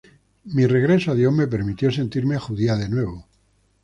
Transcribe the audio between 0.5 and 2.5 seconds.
regreso a Dios me permitió sentirme